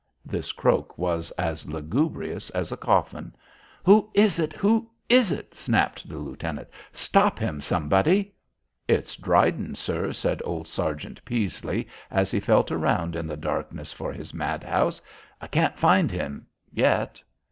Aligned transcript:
This 0.25 0.51
croak 0.51 0.97
was 0.97 1.29
as 1.37 1.67
lugubrious 1.69 2.49
as 2.55 2.71
a 2.71 2.75
coffin. 2.75 3.35
"Who 3.85 4.09
is 4.15 4.39
it? 4.39 4.51
Who 4.53 4.89
is 5.09 5.31
it?" 5.31 5.53
snapped 5.53 6.09
the 6.09 6.17
lieutenant. 6.17 6.69
"Stop 6.91 7.37
him, 7.37 7.61
somebody." 7.61 8.33
"It's 8.87 9.15
Dryden, 9.15 9.75
sir," 9.75 10.11
said 10.11 10.41
old 10.43 10.67
Sergeant 10.67 11.23
Peasley, 11.23 11.87
as 12.09 12.31
he 12.31 12.39
felt 12.39 12.71
around 12.71 13.15
in 13.15 13.27
the 13.27 13.37
darkness 13.37 13.93
for 13.93 14.11
his 14.11 14.33
madhouse. 14.33 15.03
"I 15.39 15.45
can't 15.45 15.77
find 15.77 16.09
him 16.09 16.47
yet." 16.73 17.21